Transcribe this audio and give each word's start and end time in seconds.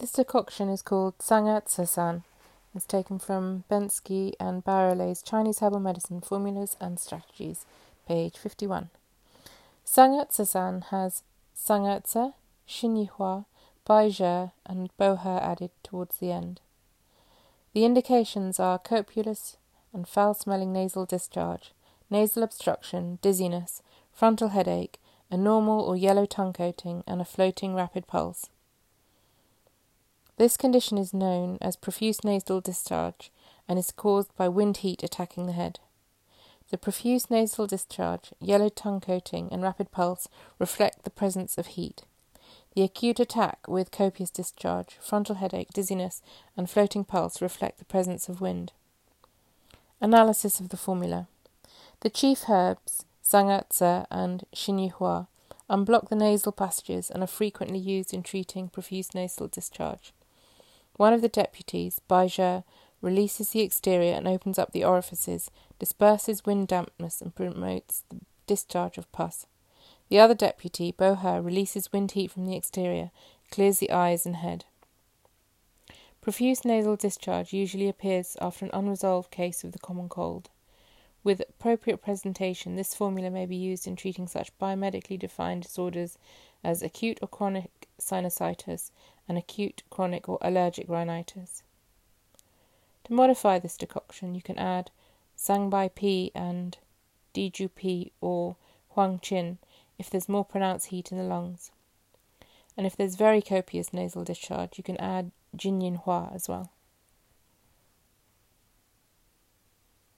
This 0.00 0.12
decoction 0.12 0.70
is 0.70 0.80
called 0.80 1.20
Sanga 1.20 1.60
Tsasan. 1.60 2.22
It's 2.74 2.86
taken 2.86 3.18
from 3.18 3.64
Bensky 3.70 4.32
and 4.40 4.64
Barolet's 4.64 5.20
Chinese 5.20 5.58
Herbal 5.58 5.80
Medicine 5.80 6.22
Formulas 6.22 6.74
and 6.80 6.98
Strategies, 6.98 7.66
page 8.08 8.38
51. 8.38 8.88
Sanga 9.84 10.24
Tsasan 10.24 10.84
has 10.84 11.22
Sanga 11.52 12.00
Tsa, 12.02 12.32
Xinyi 12.66 13.10
Bai 13.84 14.08
Zhi, 14.08 14.52
and 14.64 14.88
Bohe 14.98 15.38
added 15.38 15.70
towards 15.82 16.16
the 16.16 16.32
end. 16.32 16.62
The 17.74 17.84
indications 17.84 18.58
are 18.58 18.78
copulous 18.78 19.58
and 19.92 20.08
foul 20.08 20.32
smelling 20.32 20.72
nasal 20.72 21.04
discharge, 21.04 21.72
nasal 22.08 22.42
obstruction, 22.42 23.18
dizziness, 23.20 23.82
frontal 24.14 24.48
headache, 24.48 24.98
a 25.30 25.36
normal 25.36 25.82
or 25.82 25.94
yellow 25.94 26.24
tongue 26.24 26.54
coating, 26.54 27.04
and 27.06 27.20
a 27.20 27.26
floating 27.26 27.74
rapid 27.74 28.06
pulse. 28.06 28.48
This 30.40 30.56
condition 30.56 30.96
is 30.96 31.12
known 31.12 31.58
as 31.60 31.76
profuse 31.76 32.24
nasal 32.24 32.62
discharge 32.62 33.30
and 33.68 33.78
is 33.78 33.92
caused 33.92 34.34
by 34.36 34.48
wind 34.48 34.78
heat 34.78 35.02
attacking 35.02 35.44
the 35.44 35.52
head. 35.52 35.80
The 36.70 36.78
profuse 36.78 37.28
nasal 37.28 37.66
discharge, 37.66 38.32
yellow 38.40 38.70
tongue 38.70 39.02
coating, 39.02 39.50
and 39.52 39.62
rapid 39.62 39.90
pulse 39.90 40.30
reflect 40.58 41.04
the 41.04 41.10
presence 41.10 41.58
of 41.58 41.66
heat. 41.66 42.04
The 42.74 42.80
acute 42.80 43.20
attack 43.20 43.68
with 43.68 43.90
copious 43.90 44.30
discharge, 44.30 44.96
frontal 44.98 45.34
headache, 45.34 45.74
dizziness, 45.74 46.22
and 46.56 46.70
floating 46.70 47.04
pulse 47.04 47.42
reflect 47.42 47.78
the 47.78 47.84
presence 47.84 48.30
of 48.30 48.40
wind. 48.40 48.72
Analysis 50.00 50.58
of 50.58 50.70
the 50.70 50.78
formula. 50.78 51.28
The 52.00 52.08
chief 52.08 52.48
herbs, 52.48 53.04
Zangatze 53.22 54.06
and 54.10 54.44
Xinyihua, 54.54 55.26
unblock 55.68 56.08
the 56.08 56.16
nasal 56.16 56.52
passages 56.52 57.10
and 57.10 57.22
are 57.22 57.26
frequently 57.26 57.78
used 57.78 58.14
in 58.14 58.22
treating 58.22 58.70
profuse 58.70 59.14
nasal 59.14 59.46
discharge. 59.46 60.14
One 61.00 61.14
of 61.14 61.22
the 61.22 61.30
deputies, 61.30 61.98
Bai 62.08 62.26
Zhi, 62.26 62.62
releases 63.00 63.48
the 63.48 63.62
exterior 63.62 64.12
and 64.12 64.28
opens 64.28 64.58
up 64.58 64.72
the 64.72 64.84
orifices, 64.84 65.50
disperses 65.78 66.44
wind 66.44 66.68
dampness, 66.68 67.22
and 67.22 67.34
promotes 67.34 68.04
the 68.10 68.20
discharge 68.46 68.98
of 68.98 69.10
pus. 69.10 69.46
The 70.10 70.18
other 70.18 70.34
deputy, 70.34 70.92
Bohe, 70.92 71.42
releases 71.42 71.90
wind 71.90 72.12
heat 72.12 72.30
from 72.30 72.44
the 72.44 72.54
exterior, 72.54 73.12
clears 73.50 73.78
the 73.78 73.90
eyes 73.90 74.26
and 74.26 74.36
head. 74.36 74.66
Profuse 76.20 76.66
nasal 76.66 76.96
discharge 76.96 77.54
usually 77.54 77.88
appears 77.88 78.36
after 78.38 78.66
an 78.66 78.70
unresolved 78.74 79.30
case 79.30 79.64
of 79.64 79.72
the 79.72 79.78
common 79.78 80.10
cold. 80.10 80.50
With 81.24 81.40
appropriate 81.40 82.02
presentation, 82.02 82.76
this 82.76 82.94
formula 82.94 83.30
may 83.30 83.46
be 83.46 83.56
used 83.56 83.86
in 83.86 83.96
treating 83.96 84.26
such 84.26 84.56
biomedically 84.58 85.18
defined 85.18 85.62
disorders 85.62 86.18
as 86.62 86.82
acute 86.82 87.18
or 87.22 87.28
chronic 87.28 87.88
sinusitis 87.98 88.90
and 89.30 89.38
acute, 89.38 89.84
chronic, 89.90 90.28
or 90.28 90.38
allergic 90.42 90.88
rhinitis. 90.88 91.62
To 93.04 93.12
modify 93.12 93.60
this 93.60 93.76
decoction, 93.76 94.34
you 94.34 94.42
can 94.42 94.58
add 94.58 94.90
Sangbai 95.38 95.94
Pi 95.94 96.32
and 96.34 96.76
Di 97.32 97.48
Gu 97.48 97.68
Pi 97.68 98.10
or 98.20 98.56
Huang 98.88 99.20
Qin 99.20 99.58
if 100.00 100.10
there's 100.10 100.28
more 100.28 100.44
pronounced 100.44 100.88
heat 100.88 101.12
in 101.12 101.18
the 101.18 101.22
lungs. 101.22 101.70
And 102.76 102.88
if 102.88 102.96
there's 102.96 103.14
very 103.14 103.40
copious 103.40 103.92
nasal 103.92 104.24
discharge, 104.24 104.76
you 104.76 104.82
can 104.82 104.96
add 104.96 105.30
Jinyin 105.56 106.02
Hua 106.02 106.32
as 106.34 106.48
well. 106.48 106.72